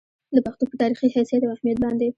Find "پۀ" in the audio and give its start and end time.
0.69-0.75